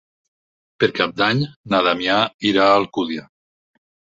[0.83, 1.43] Per Cap d'Any
[1.75, 2.17] na Damià
[2.53, 3.29] irà a Alcúdia.